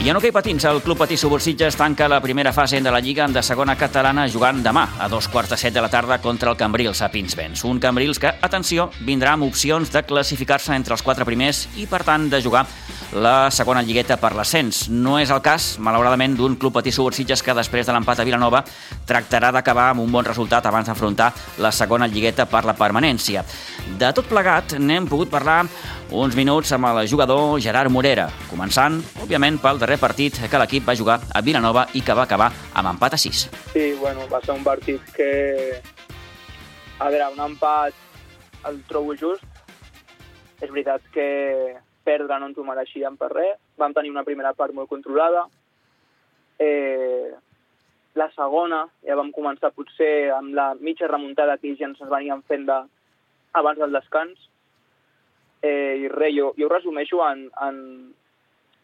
[0.00, 3.26] I en hoquei patins, el Club Patí Subursitges tanca la primera fase de la Lliga
[3.28, 6.56] de segona catalana jugant demà a dos quarts de set de la tarda contra el
[6.56, 7.66] Cambrils a Pinsbens.
[7.68, 12.00] Un Cambrils que, atenció, vindrà amb opcions de classificar-se entre els quatre primers i, per
[12.08, 12.64] tant, de jugar
[13.12, 14.86] la segona lligueta per l'ascens.
[14.88, 18.64] No és el cas, malauradament, d'un Club Patí Subursitges que després de l'empat a Vilanova
[19.04, 21.28] tractarà d'acabar amb un bon resultat abans d'afrontar
[21.60, 23.44] la segona lligueta per la permanència.
[24.00, 25.66] De tot plegat, n'hem pogut parlar
[26.12, 30.96] uns minuts amb el jugador Gerard Morera, començant, òbviament, pel darrer partit que l'equip va
[30.98, 33.42] jugar a Vilanova i que va acabar amb empat a 6.
[33.70, 35.30] Sí, bueno, va ser un partit que...
[37.00, 37.94] A veure, un empat
[38.68, 39.46] el trobo just.
[40.60, 41.28] És veritat que
[42.04, 43.56] perdre no ens ho mereixíem per res.
[43.78, 45.46] Vam tenir una primera part molt controlada.
[46.60, 47.30] Eh,
[48.18, 52.66] la segona ja vam començar potser amb la mitja remuntada que ja ens veníem fent
[52.68, 52.82] de,
[53.56, 54.49] abans del descans
[55.62, 57.78] Eh, I res, jo, jo ho resumeixo en, en,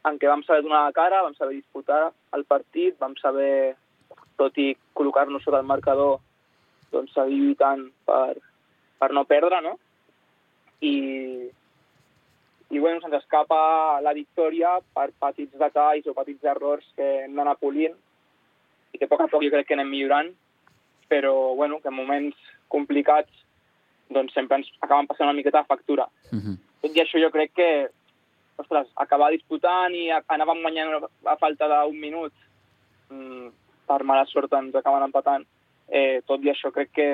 [0.05, 3.75] en què vam saber donar la cara, vam saber disputar el partit, vam saber,
[4.37, 6.19] tot i col·locar-nos sota el marcador,
[6.93, 8.37] doncs seguir lluitant per,
[9.01, 9.77] per no perdre, no?
[10.85, 10.97] I,
[12.71, 17.57] i bueno, se'ns escapa la victòria per petits detalls o petits errors que hem d'anar
[17.61, 17.97] polint
[18.93, 20.31] i que a poc a poc jo crec que anem millorant,
[21.09, 22.37] però bueno, que en moments
[22.69, 23.45] complicats
[24.13, 26.07] doncs sempre ens acaben passant una miqueta de factura.
[26.33, 26.57] Uh -huh.
[26.87, 27.69] Tot i això jo crec que,
[28.63, 30.93] ostres, acabar disputant i anàvem guanyant
[31.27, 32.33] a falta d'un minut,
[33.11, 33.49] mm,
[33.91, 35.43] per mala sort ens acaben empatant,
[35.89, 37.09] eh, tot i això crec que,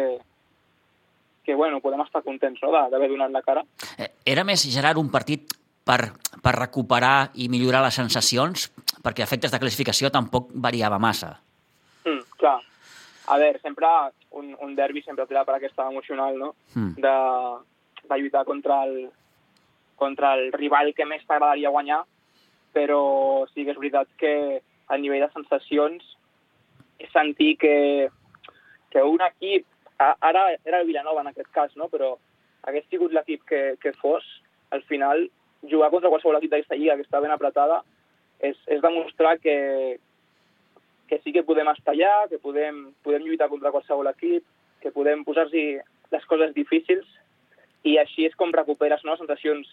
[1.45, 3.65] que bueno, podem estar contents no, d'haver donat la cara.
[3.97, 5.57] Eh, era més, Gerard, un partit
[5.89, 8.69] per, per recuperar i millorar les sensacions?
[9.03, 11.39] Perquè efectes de classificació tampoc variava massa.
[12.05, 12.59] Mm, clar.
[13.33, 13.89] A veure, sempre
[14.37, 16.53] un, un derbi sempre té la part aquesta emocional, no?
[16.75, 16.95] Mm.
[17.01, 17.17] De,
[18.05, 19.09] de lluitar contra el,
[20.03, 22.03] contra el rival que més t'agradaria guanyar,
[22.75, 23.03] però
[23.53, 24.35] sí que és veritat que
[24.89, 26.05] a nivell de sensacions
[27.03, 28.09] és sentir que,
[28.91, 29.67] que un equip,
[29.99, 31.89] ara era el Villanova en aquest cas, no?
[31.93, 32.17] però
[32.67, 34.25] hagués sigut l'equip que, que fos,
[34.71, 35.29] al final
[35.71, 37.83] jugar contra qualsevol equip d'aquesta lliga que està ben apretada
[38.43, 39.99] és, és demostrar que,
[41.11, 44.47] que sí que podem estar allà, que podem, podem lluitar contra qualsevol equip,
[44.83, 45.67] que podem posar-hi
[46.13, 47.07] les coses difícils
[47.87, 49.71] i així és com recuperes no, sensacions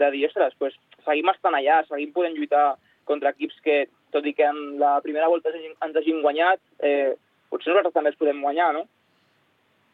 [0.00, 2.74] de dir, ostres, pues, seguim estant allà, seguim podent lluitar
[3.08, 3.82] contra equips que,
[4.14, 7.12] tot i que en la primera volta ens hagin guanyat, eh,
[7.50, 8.86] potser nosaltres també els podem guanyar, no?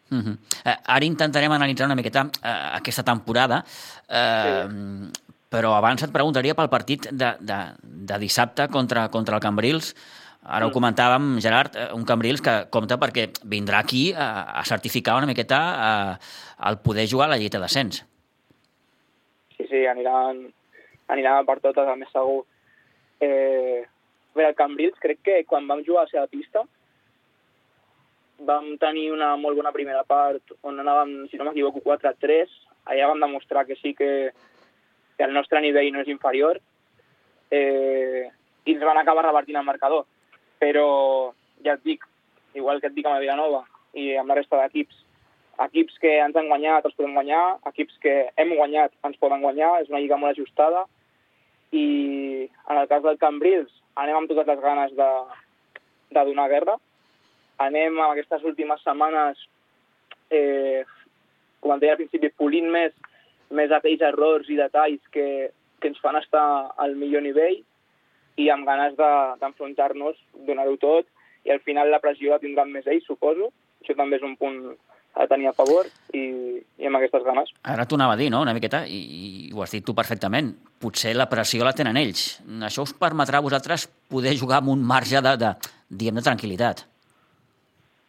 [0.06, 0.36] Uh -huh.
[0.64, 3.64] eh, ara intentarem analitzar una miqueta eh, aquesta temporada,
[4.08, 5.22] eh, sí.
[5.50, 9.94] però abans et preguntaria pel partit de, de, de dissabte contra, contra el Cambrils.
[10.42, 10.68] Ara mm.
[10.68, 15.26] ho comentàvem, Gerard, eh, un Cambrils que compta perquè vindrà aquí a, a certificar una
[15.26, 16.18] miqueta a,
[16.58, 18.04] al poder jugar a la lleita d'ascens.
[19.70, 20.46] Sí, aniran,
[21.12, 22.44] aniran per totes, a més segur.
[23.20, 23.82] Eh,
[24.36, 26.64] bé, el Cambrils crec que quan vam jugar a la pista
[28.46, 32.52] vam tenir una molt bona primera part on anàvem, si no m'equivoco, 4-3.
[32.92, 34.32] Allà vam demostrar que sí que,
[35.16, 36.60] que el nostre nivell no és inferior
[37.50, 38.28] eh,
[38.66, 40.04] i ens van acabar revertint el marcador.
[40.60, 40.86] Però
[41.64, 42.04] ja et dic,
[42.54, 43.64] igual que et dic amb el Villanova
[43.96, 45.05] i amb la resta d'equips,
[45.64, 49.80] equips que ens han guanyat els podem guanyar, equips que hem guanyat ens poden guanyar,
[49.82, 50.84] és una lliga molt ajustada
[51.72, 51.86] i
[52.46, 55.10] en el cas del Cambrils anem amb totes les ganes de,
[56.12, 56.76] de donar guerra.
[57.64, 59.40] Anem en aquestes últimes setmanes,
[60.30, 60.84] eh,
[61.64, 62.92] com deia al principi, polint més,
[63.50, 65.48] més aquells errors i detalls que,
[65.80, 66.44] que ens fan estar
[66.76, 67.62] al millor nivell
[68.36, 68.96] i amb ganes
[69.40, 71.08] d'enfrontar-nos, de, donar-ho tot,
[71.46, 73.48] i al final la pressió la tindran més ells, suposo.
[73.80, 74.60] Això també és un punt
[75.16, 76.24] a tenir a favor i,
[76.76, 77.52] i amb aquestes ganes.
[77.64, 78.98] Ara t'ho anava a dir, no?, una miqueta, i,
[79.48, 80.52] i ho has dit tu perfectament.
[80.82, 82.26] Potser la pressió la tenen ells.
[82.68, 85.54] Això us permetrà a vosaltres poder jugar amb un marge de, de
[85.88, 86.84] diguem, de tranquil·litat.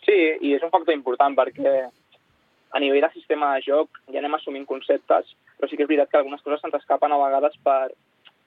[0.08, 4.36] Sí, i és un factor important perquè a nivell de sistema de joc ja anem
[4.36, 7.94] assumint conceptes, però sí que és veritat que algunes coses se'ns escapen a vegades per,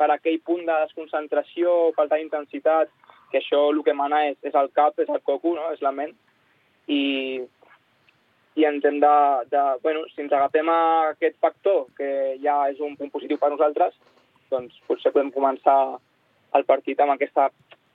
[0.00, 2.92] per aquell punt de desconcentració, falta d'intensitat,
[3.30, 5.70] que això el que mana és, és el cap, és el coco, no?
[5.72, 6.12] és la ment,
[6.90, 7.00] i
[8.60, 9.14] i ens hem de,
[9.52, 9.64] de...
[9.82, 10.80] Bueno, si ens agafem a
[11.14, 12.10] aquest factor, que
[12.44, 13.96] ja és un punt positiu per nosaltres,
[14.52, 15.78] doncs potser podem començar
[16.58, 17.48] el partit amb aquesta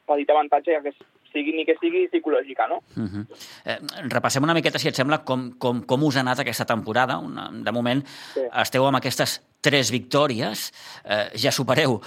[0.09, 0.93] petit avantatge, ja que
[1.35, 2.81] sigui ni que sigui psicològica, no?
[2.95, 3.25] Uh -huh.
[3.65, 7.17] eh, repassem una miqueta, si et sembla, com, com, com us ha anat aquesta temporada.
[7.17, 8.41] Una, de moment sí.
[8.53, 10.71] esteu amb aquestes tres victòries,
[11.03, 11.97] eh, ja supereu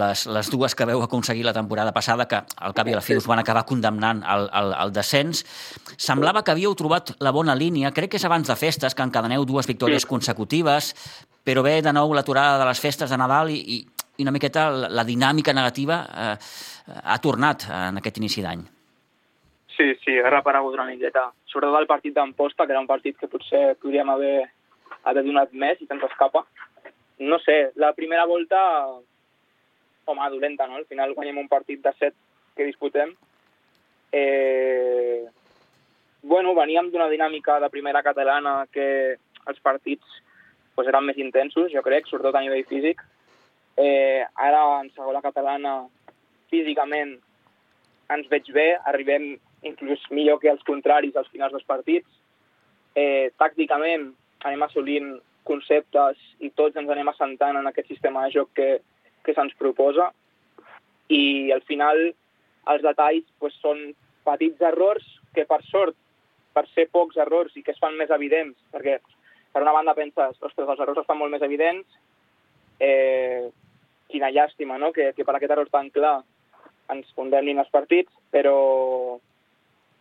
[0.00, 3.04] les, les dues que veu aconseguir la temporada passada, que al cap i a la
[3.04, 5.44] fi us van acabar condemnant al, al, al descens.
[6.00, 9.44] Semblava que havíeu trobat la bona línia, crec que és abans de festes, que encadeneu
[9.44, 10.08] dues victòries sí.
[10.08, 10.94] consecutives,
[11.44, 13.78] però ve de nou l'aturada de les festes de Nadal i, i,
[14.22, 16.36] i una miqueta la, la dinàmica negativa eh,
[17.02, 18.62] ha tornat en aquest inici d'any.
[19.76, 21.30] Sí, sí, ha reparegut una miqueta.
[21.50, 24.36] Sobretot el partit d'Amposta, que era un partit que potser podríem haver,
[25.08, 26.44] haver donat més i se'ns escapa.
[27.22, 28.60] No sé, la primera volta,
[30.04, 30.78] home, dolenta, no?
[30.78, 32.16] Al final guanyem un partit de set
[32.56, 33.14] que disputem.
[34.12, 35.24] Eh,
[36.22, 39.16] bueno, veníem d'una dinàmica de primera catalana que
[39.48, 40.20] els partits
[40.76, 43.02] pues, eren més intensos, jo crec, sobretot a nivell físic.
[43.76, 45.86] Eh, ara, en segona catalana,
[46.52, 47.16] físicament
[48.12, 52.08] ens veig bé, arribem inclús millor que els contraris als finals dels partits.
[52.94, 54.10] Eh, tàcticament
[54.44, 55.14] anem assolint
[55.48, 58.68] conceptes i tots ens anem assentant en aquest sistema de joc que,
[59.24, 60.10] que se'ns proposa
[61.08, 61.98] i al final
[62.72, 63.90] els detalls pues, són
[64.26, 65.96] petits errors que per sort,
[66.54, 68.98] per ser pocs errors i que es fan més evidents, perquè
[69.52, 71.98] per una banda penses, ostres, els errors estan molt més evidents,
[72.80, 73.48] eh,
[74.12, 76.20] quina llàstima, no?, que, que per aquest error tan clar
[76.92, 78.56] ens condemnin els partits, però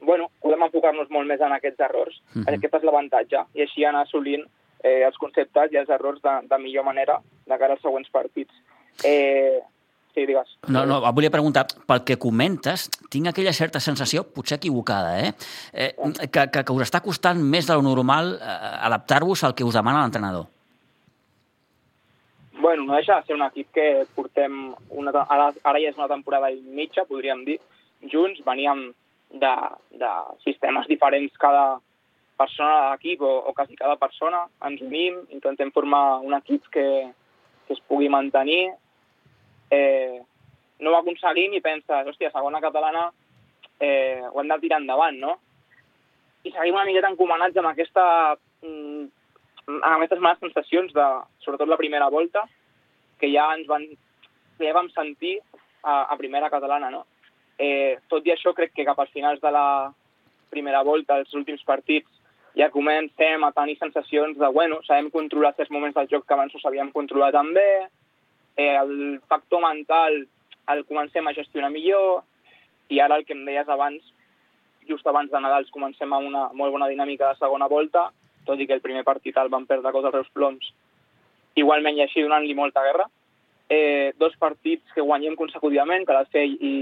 [0.02, 2.15] bueno, podem enfocar-nos molt més en aquests errors.
[2.17, 2.45] Uh mhm.
[2.45, 2.58] -huh.
[2.58, 4.45] Aquest és l'avantatge, i així anar assolint
[4.84, 8.54] eh, els conceptes i els errors de, de millor manera de cara als següents partits.
[9.04, 9.62] Eh,
[10.13, 10.58] Sí, digues.
[10.67, 15.34] No, no, volia preguntar, pel que comentes, tinc aquella certa sensació, potser equivocada, eh?
[15.71, 15.95] eh
[16.28, 18.58] que, que, que us està costant més de lo normal eh,
[18.89, 20.50] adaptar-vos al que us demana l'entrenador.
[22.62, 26.06] Bueno, no deixa de ser un equip que portem, una, ara, ara ja és una
[26.12, 27.56] temporada i mitja, podríem dir,
[28.12, 28.84] junts, veníem
[29.41, 29.54] de,
[29.97, 30.12] de
[30.43, 31.80] sistemes diferents cada
[32.38, 36.86] persona de l'equip o, o quasi cada persona, ens unim, intentem formar un equip que,
[37.65, 38.76] que es pugui mantenir.
[39.74, 40.21] Eh,
[40.86, 43.08] no ho aconseguim i penses, hòstia, segona catalana
[43.82, 45.39] eh, ho hem de tirar endavant, no?
[46.45, 48.06] I seguim una miqueta encomanats amb aquesta
[48.62, 49.06] mm,
[49.82, 51.12] amb aquestes males sensacions de,
[51.44, 52.46] sobretot la primera volta,
[53.20, 53.86] que ja ens van,
[54.62, 55.38] ja vam sentir
[55.84, 57.06] a, a primera catalana, no?
[57.62, 59.92] Eh, tot i això, crec que cap als finals de la
[60.50, 62.10] primera volta, els últims partits,
[62.58, 66.56] ja comencem a tenir sensacions de, bueno, sabem controlar certs moments del joc que abans
[66.56, 67.68] ho sabíem controlar també,
[68.58, 70.26] eh, el factor mental
[70.72, 72.24] el comencem a gestionar millor,
[72.90, 74.04] i ara el que em deies abans,
[74.88, 78.10] just abans de Nadal comencem amb una molt bona dinàmica de segona volta,
[78.46, 80.74] tot i que el primer partit el van perdre cosa als Ploms,
[81.56, 83.08] igualment i així donant-li molta guerra,
[83.72, 86.74] eh, dos partits que guanyem consecutivament, Calafell i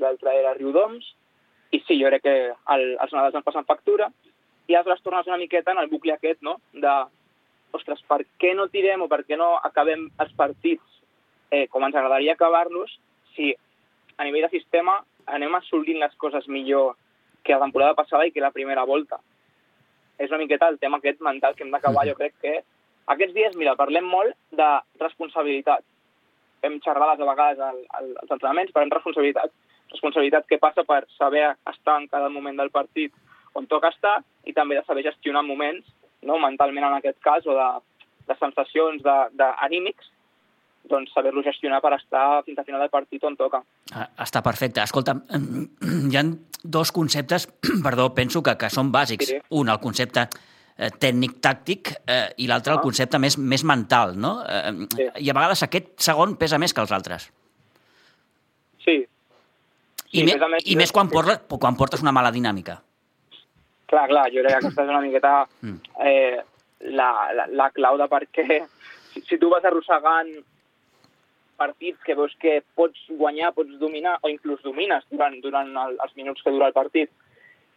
[0.00, 1.06] l'altre era Riudoms,
[1.72, 2.36] i sí, jo crec que
[2.74, 4.10] el, els Nadals ens passen factura,
[4.68, 6.94] i aleshores tornes una miqueta en el bucle aquest, no?, de,
[7.76, 11.00] ostres, per què no tirem o per què no acabem els partits
[11.50, 12.92] eh, com ens agradaria acabar-los
[13.36, 13.52] si
[14.16, 16.96] a nivell de sistema anem assolint les coses millor
[17.42, 19.18] que la temporada passada i que la primera volta.
[20.18, 22.56] És una miqueta el tema aquest mental que hem d'acabar, jo crec que
[23.10, 24.68] aquests dies, mira, parlem molt de
[25.00, 25.84] responsabilitat.
[26.62, 29.54] Fem xerrades a vegades al, al, als entrenaments, parlem de responsabilitat.
[29.92, 33.12] Responsabilitat que passa per saber estar en cada moment del partit
[33.58, 35.88] on toca estar i també de saber gestionar moments,
[36.22, 37.68] no, mentalment en aquest cas, o de,
[38.30, 40.08] de sensacions d'anímics,
[40.88, 43.62] doncs saber-lo gestionar per estar fins al final del partit on toca.
[43.92, 44.82] Ah, està perfecte.
[44.82, 45.14] Escolta,
[46.10, 47.48] hi han dos conceptes,
[47.86, 49.34] perdó, penso que, que són bàsics.
[49.34, 49.42] Sí.
[49.58, 50.26] Un, el concepte
[50.76, 52.78] eh, tècnic-tàctic eh, i l'altre ah.
[52.78, 54.38] el concepte més, més mental, no?
[54.46, 55.08] Eh, sí.
[55.26, 57.28] I a vegades aquest segon pesa més que els altres.
[58.84, 59.00] Sí.
[60.12, 61.16] I, sí, me, més, i més quan, sí.
[61.16, 62.78] portes, quan portes una mala dinàmica.
[63.92, 65.76] Clar, clar, jo crec que aquesta és una miqueta mm.
[66.08, 66.40] eh,
[66.96, 68.62] la, la, la clau de per què
[69.12, 70.32] si, si tu vas arrossegant
[71.60, 76.16] partits que veus que pots guanyar, pots dominar, o inclús domines durant, durant el, els
[76.18, 77.12] minuts que dura el partit,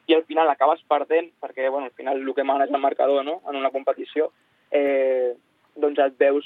[0.07, 3.25] i al final acabes perdent, perquè bueno, al final el que mana és el marcador
[3.25, 3.39] no?
[3.49, 4.29] en una competició,
[4.71, 5.33] eh,
[5.75, 6.45] doncs et veus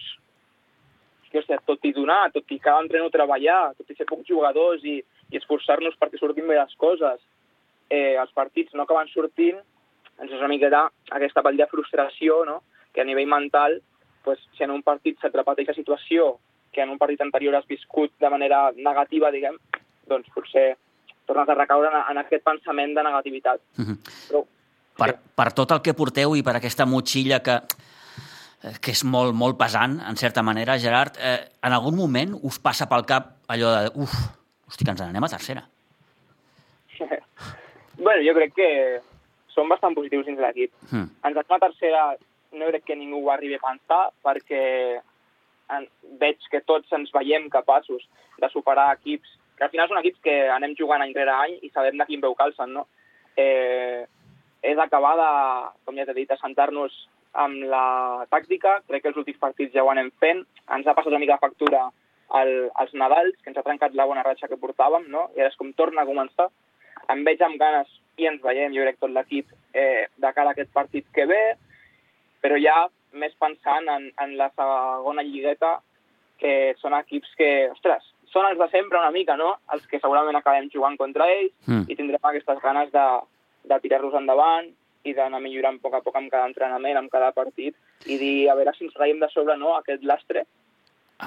[1.29, 4.85] que, sigui, tot i donar, tot i cada entreno treballar, tot i ser pocs jugadors
[4.87, 4.97] i,
[5.29, 7.21] i esforçar-nos perquè surtin bé les coses,
[7.89, 9.59] eh, els partits no acaben sortint,
[10.19, 12.61] ens és una miqueta aquesta de frustració, no?
[12.93, 13.81] que a nivell mental,
[14.23, 16.37] pues, si en un partit se't repeteix la situació
[16.71, 19.57] que en un partit anterior has viscut de manera negativa, diguem,
[20.07, 20.75] doncs potser
[21.29, 23.61] tornes a recaure en, en aquest pensament de negativitat.
[23.77, 23.85] Mhm.
[23.93, 23.97] -huh.
[24.29, 24.43] Però,
[24.97, 25.31] per, sí.
[25.35, 27.61] per tot el que porteu i per aquesta motxilla que,
[28.63, 32.59] eh, que és molt, molt pesant, en certa manera, Gerard, eh, en algun moment us
[32.59, 34.15] passa pel cap allò de, uf,
[34.67, 35.63] hosti, que ens n'anem a tercera?
[38.05, 38.69] bueno, jo crec que
[39.47, 40.71] som bastant positius dins l'equip.
[40.91, 41.07] Mm.
[41.23, 42.03] Ens anem a tercera,
[42.51, 44.63] no crec que ningú ho arribi a pensar, perquè
[45.75, 45.87] en,
[46.21, 48.05] veig que tots ens veiem capaços
[48.39, 51.69] de superar equips, que al final són equips que anem jugant any rere any i
[51.73, 52.87] sabem de quin veu calcen, no?
[53.35, 54.07] Eh,
[54.63, 55.31] és acabar de,
[55.85, 56.95] com ja t'he dit, assentar-nos
[57.43, 60.45] amb la tàctica, crec que els últims partits ja ho anem fent,
[60.75, 61.89] ens ha passat una mica de factura
[62.39, 65.27] el, els Nadals, que ens ha trencat la bona ratxa que portàvem, no?
[65.35, 66.49] i ara és com torna a començar.
[67.11, 70.55] Em veig amb ganes i ens veiem, jo crec, tot l'equip eh, de cara a
[70.55, 71.41] aquest partit que ve,
[72.43, 72.77] però ja
[73.19, 75.79] més pensant en, en la segona lligueta,
[76.39, 79.55] que són equips que, ostres, són els de sempre una mica, no?
[79.73, 81.87] Els que segurament acabem jugant contra ells mm.
[81.89, 83.07] i tindrem aquestes ganes de,
[83.71, 84.69] de tirar-los endavant
[85.07, 88.49] i d'anar millorant a poc a poc amb cada entrenament, amb cada partit, i dir,
[88.51, 90.45] a veure si ens traiem de sobre no, aquest lastre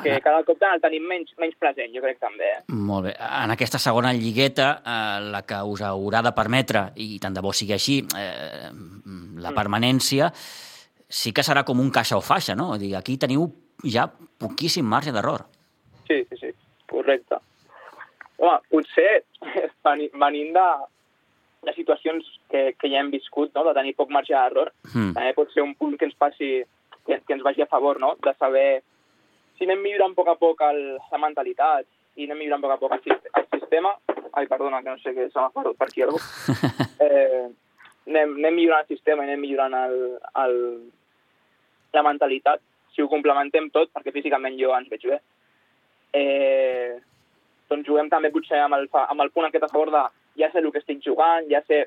[0.01, 2.49] que cada cop el tenim menys, menys present, jo crec també.
[2.49, 2.61] Eh?
[2.73, 3.13] Molt bé.
[3.43, 7.53] En aquesta segona lligueta, eh, la que us haurà de permetre, i tant de bo
[7.53, 9.57] sigui així, eh, la mm.
[9.59, 10.31] permanència,
[11.13, 12.73] sí que serà com un caixa o faixa, no?
[12.81, 13.51] Dir, aquí teniu
[13.85, 15.45] ja poquíssim marge d'error.
[16.09, 16.39] Sí, sí,
[16.93, 17.41] correcte.
[18.43, 19.23] Home, potser
[20.25, 20.69] venint de,
[21.67, 23.65] de situacions que, que ja hem viscut, no?
[23.69, 25.13] de tenir poc marge d'error, mm.
[25.17, 26.55] també pot ser un punt que ens passi,
[27.07, 28.15] que, que ens vagi a favor, no?
[28.23, 28.83] de saber
[29.59, 30.81] si anem millorant a poc a poc el,
[31.13, 31.87] la mentalitat
[32.19, 33.97] i anem millorant a poc a poc el, el sistema...
[34.33, 36.21] Ai, perdona, que no sé què s'ha perdut per aquí algú.
[37.03, 37.49] Eh,
[38.07, 39.97] anem, anem millorant el sistema i anem millorant el,
[40.39, 40.55] el,
[41.93, 42.63] la mentalitat,
[42.95, 45.19] si ho complementem tot, perquè físicament jo ens veig bé,
[46.13, 46.99] eh,
[47.71, 50.03] doncs juguem també potser amb el, amb el punt aquest a favor de
[50.41, 51.87] ja sé el que estic jugant, ja sé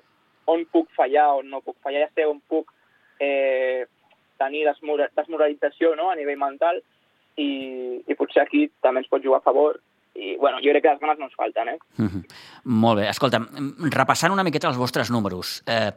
[0.52, 2.72] on puc fallar, on no puc fallar, ja sé on puc
[3.20, 3.86] eh,
[4.38, 6.12] tenir desmoralització no?
[6.12, 6.82] a nivell mental
[7.38, 7.50] i,
[8.06, 9.80] i potser aquí també ens pot jugar a favor
[10.16, 11.70] i bueno, jo crec que les ganes no ens falten.
[11.70, 11.78] Eh?
[11.98, 12.24] Mm -hmm.
[12.64, 13.10] Molt bé.
[13.10, 13.40] Escolta,
[13.92, 15.92] repassant una miqueta els vostres números, eh,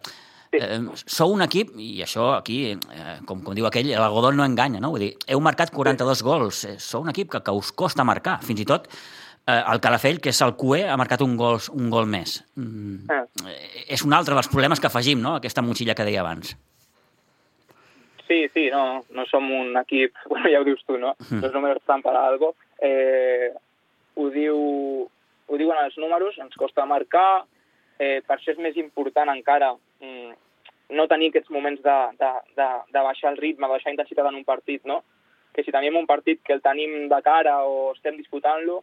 [0.49, 0.61] Sí.
[0.63, 4.81] Eh, sou un equip, i això aquí, eh, com, com diu aquell, l'algodó no enganya,
[4.81, 4.95] no?
[4.95, 6.25] Vull dir, heu marcat 42 sí.
[6.25, 8.89] gols, eh, sou un equip que, que us costa marcar, fins i tot
[9.49, 12.39] eh, el Calafell, que és el QE, ha marcat un gol, un gol més.
[12.61, 13.53] Mm, ah.
[13.89, 16.55] És un altre dels problemes que afegim, no?, aquesta motxilla que deia abans.
[18.29, 21.15] Sí, sí, no, no som un equip, bueno, ja ho dius tu, no?
[21.31, 21.43] Mm.
[21.45, 22.55] Los números estan per algo.
[22.81, 23.53] Eh,
[24.17, 24.59] ho, diu,
[25.49, 27.45] ho diuen els números, ens costa marcar,
[27.99, 33.01] eh, per això és més important encara no tenir aquests moments de, de, de, de
[33.05, 35.03] baixar el ritme, de baixar intensitat en un partit, no?
[35.53, 38.83] Que si tenim un partit que el tenim de cara o estem disputant-lo,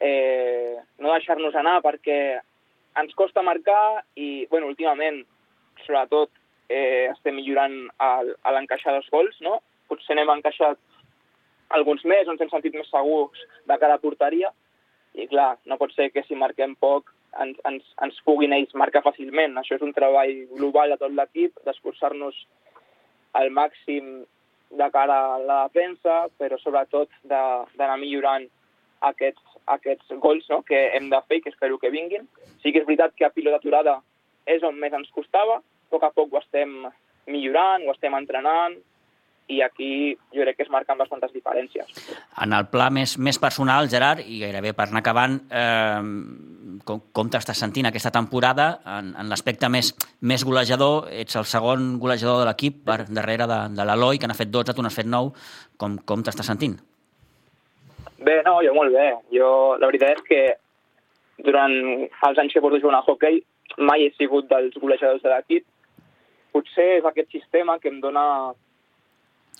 [0.00, 2.18] eh, no deixar-nos anar perquè
[3.00, 5.22] ens costa marcar i, bueno, últimament,
[5.86, 6.32] sobretot,
[6.68, 9.60] eh, estem millorant a l'encaixar dels gols, no?
[9.88, 10.80] Potser n'hem encaixat
[11.76, 14.52] alguns més, ens hem sentit més segurs de cada porteria,
[15.16, 17.12] i clar, no pot ser que si marquem poc
[17.42, 19.56] ens, ens, ens puguin ells marcar fàcilment.
[19.60, 22.38] Això és un treball global de tot l'equip, d'esforçar-nos
[23.40, 24.24] al màxim
[24.70, 28.48] de cara a la defensa, però sobretot d'anar millorant
[29.06, 30.62] aquests, aquests gols no?
[30.66, 32.26] que hem de fer i que espero que vinguin.
[32.62, 34.00] Sí que és veritat que a pilota aturada
[34.46, 36.84] és on més ens costava, a poc a poc ho estem
[37.30, 38.76] millorant, ho estem entrenant,
[39.48, 41.86] i aquí jo crec que es marquen bastantes diferències.
[42.42, 46.02] En el pla més, més personal, Gerard, i gairebé per anar acabant, eh,
[46.88, 51.08] com, com t'estàs sentint aquesta temporada en, en l'aspecte més, més golejador?
[51.12, 54.74] Ets el segon golejador de l'equip per darrere de, de l'Eloi, que n'ha fet 12,
[54.74, 55.32] tu n'has fet 9.
[55.78, 56.78] Com, com t'estàs sentint?
[58.18, 59.10] Bé, no, jo molt bé.
[59.34, 59.48] Jo,
[59.80, 60.42] la veritat és que
[61.46, 61.74] durant
[62.26, 63.42] els anys que porto jugant a hockey
[63.78, 65.66] mai he sigut dels golejadors de l'equip.
[66.54, 68.24] Potser és aquest sistema que em dona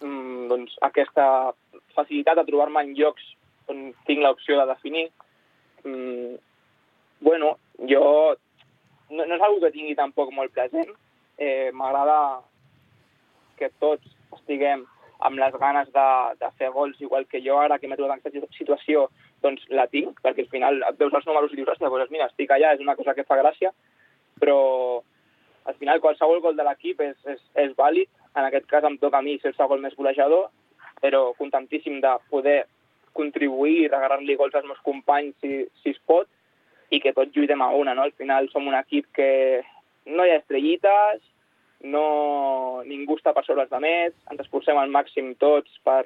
[0.01, 1.53] doncs, aquesta
[1.97, 3.25] facilitat de trobar-me en llocs
[3.73, 5.07] on tinc l'opció de definir.
[5.85, 6.35] Mm,
[7.21, 7.57] bueno,
[7.91, 8.03] jo
[9.11, 10.93] no, no és una que tingui tampoc molt present.
[11.39, 12.43] Eh, M'agrada
[13.57, 14.85] que tots estiguem
[15.27, 16.09] amb les ganes de,
[16.41, 19.07] de fer gols, igual que jo ara que m'he trobat en aquesta situació,
[19.43, 22.29] doncs la tinc, perquè al final et veus els números i dius, ostres, doncs mira,
[22.29, 23.73] estic allà, és una cosa que fa gràcia,
[24.41, 24.59] però
[25.67, 29.19] al final qualsevol gol de l'equip és, és, és vàlid en aquest cas em toca
[29.19, 30.51] a mi ser el segon més golejador,
[31.01, 32.65] però contentíssim de poder
[33.17, 36.29] contribuir i regalar-li gols als meus companys si, si es pot
[36.93, 37.95] i que tots lluitem a una.
[37.97, 38.05] No?
[38.05, 39.31] Al final som un equip que
[40.07, 41.25] no hi ha estrellites,
[41.87, 46.05] no, ningú està per sobre els altres, ens esforcem al màxim tots per,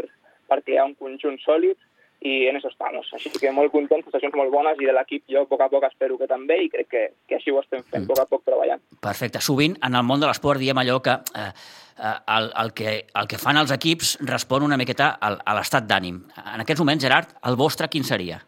[0.48, 1.78] per crear un conjunt sòlid
[2.20, 3.08] i en això estamos.
[3.16, 5.86] Així que molt contents, sessions molt bones i de l'equip jo a poc a poc
[5.88, 8.10] espero que també i crec que, que així ho estem fent, mm.
[8.10, 8.82] poc a poc treballant.
[9.00, 9.40] Perfecte.
[9.40, 12.92] Sovint en el món de l'esport diem allò que eh, eh, el, el, que
[13.22, 16.20] el que fan els equips respon una miqueta al, a l'estat d'ànim.
[16.44, 18.42] En aquests moments, Gerard, el vostre quin seria?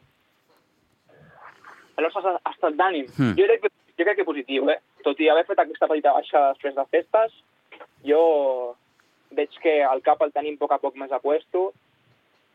[1.96, 3.08] El nostre estat d'ànim?
[3.16, 3.38] Mm.
[3.38, 4.76] Jo, crec que, jo crec que positiu, eh?
[5.06, 7.40] Tot i haver fet aquesta petita baixa després de festes,
[8.04, 8.20] jo
[9.32, 11.70] veig que el cap el tenim a poc a poc més a puesto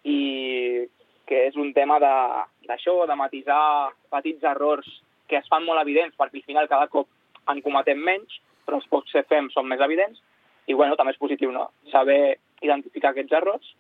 [0.06, 0.86] i
[1.28, 3.62] que és un tema d'això, de, de matisar
[4.14, 4.88] petits errors
[5.28, 7.10] que es fan molt evidents, perquè al final cada cop
[7.52, 10.22] en cometem menys, però els pocs que fem són més evidents,
[10.68, 11.70] i bueno, també és positiu, no?
[11.92, 13.74] Saber identificar aquests errors,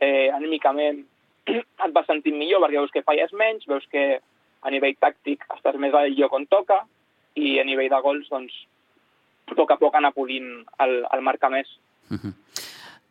[0.00, 1.02] eh, anímicament
[1.84, 4.20] et vas sentint millor perquè veus que falles menys, veus que
[4.62, 6.82] a nivell tàctic estàs més al lloc on toca,
[7.34, 8.54] i a nivell de gols, doncs,
[9.48, 11.68] a poc a poc anar polint el, el marcar més.
[12.10, 12.32] Uh -huh.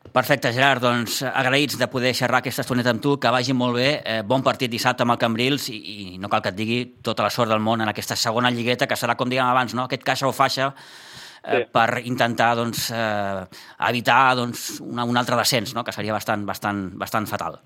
[0.09, 3.91] Perfecte, Gerard, doncs agraïts de poder xerrar aquesta estoneta amb tu, que vagi molt bé,
[4.03, 7.23] eh, bon partit dissabte amb el Cambrils i, i no cal que et digui tota
[7.23, 9.85] la sort del món en aquesta segona lligueta, que serà, com diguem abans, no?
[9.85, 11.69] aquest caixa o faixa eh, sí.
[11.71, 13.45] per intentar doncs, eh,
[13.87, 15.85] evitar doncs, una, un altre descens, no?
[15.87, 17.61] que seria bastant, bastant, bastant fatal.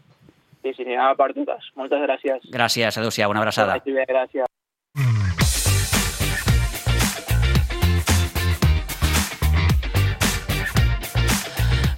[0.61, 1.71] Sí, sí, anirà per totes.
[1.79, 2.45] Moltes gràcies.
[2.53, 3.79] Gràcies, adéu-siau, una abraçada.
[3.85, 4.45] Bé, gràcies.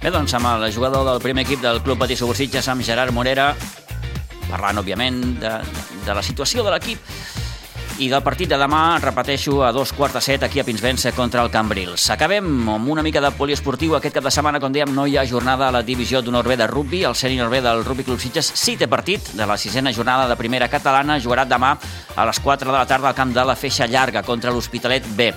[0.08, 3.50] Bé, doncs amb el jugador del primer equip del Club Patí Subursitges, amb Gerard Morera,
[4.48, 5.50] parlant, òbviament, de,
[6.06, 7.10] de la situació de l'equip
[7.98, 11.42] i del partit de demà, repeteixo, a dos quarts de set aquí a Pinsbens contra
[11.42, 12.04] el Cambrils.
[12.14, 13.96] Acabem amb una mica de poliesportiu.
[13.96, 16.56] Aquest cap de setmana, com dèiem, no hi ha jornada a la divisió d'honor B
[16.56, 17.02] de rugby.
[17.08, 20.36] El sènior B del Rugby Club Sitges sí té partit de la sisena jornada de
[20.38, 21.18] primera catalana.
[21.18, 21.74] Jugarà demà
[22.14, 25.32] a les 4 de la tarda al camp de la Feixa Llarga contra l'Hospitalet B.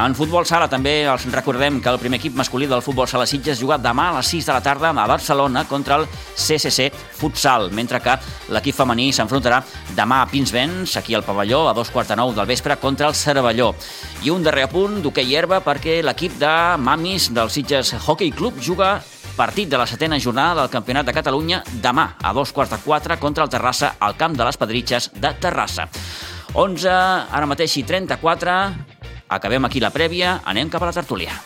[0.00, 3.58] En futbol sala també els recordem que el primer equip masculí del futbol sala Sitges
[3.58, 6.06] juga demà a les 6 de la tarda a Barcelona contra el
[6.36, 8.14] CCC Futsal, mentre que
[8.54, 9.58] l'equip femení s'enfrontarà
[9.98, 13.14] demà a Pinsbens, aquí al pavelló, a dos quarts de nou del vespre, contra el
[13.14, 13.74] Cervelló.
[14.24, 19.00] I un darrer apunt d'hoquei herba perquè l'equip de mamis del Sitges Hockey Club juga
[19.36, 23.18] partit de la setena jornada del Campionat de Catalunya demà a dos quarts de quatre
[23.18, 25.88] contra el Terrassa al camp de les Pedritxes de Terrassa.
[26.54, 28.56] 11, ara mateix i 34,
[29.30, 31.40] Acabem aquí la prèvia, anem cap a la tertúlia.